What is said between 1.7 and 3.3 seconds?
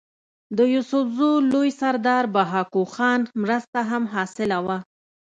سردار بهاکو خان